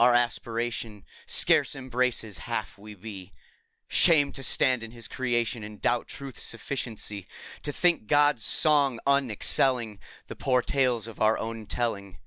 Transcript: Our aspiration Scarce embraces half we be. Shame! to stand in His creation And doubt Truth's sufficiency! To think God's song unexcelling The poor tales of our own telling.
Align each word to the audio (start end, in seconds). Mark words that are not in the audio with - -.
Our 0.00 0.14
aspiration 0.14 1.04
Scarce 1.26 1.76
embraces 1.76 2.38
half 2.48 2.78
we 2.78 2.94
be. 2.94 3.34
Shame! 3.88 4.32
to 4.32 4.42
stand 4.42 4.82
in 4.82 4.90
His 4.92 5.06
creation 5.06 5.62
And 5.62 5.82
doubt 5.82 6.08
Truth's 6.08 6.42
sufficiency! 6.44 7.28
To 7.62 7.72
think 7.74 8.06
God's 8.06 8.42
song 8.42 9.00
unexcelling 9.06 9.98
The 10.28 10.36
poor 10.36 10.62
tales 10.62 11.06
of 11.06 11.20
our 11.20 11.36
own 11.36 11.66
telling. 11.66 12.20